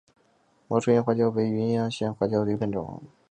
[0.67, 3.03] 毛椿叶花椒为芸香科花椒属下的一个变种。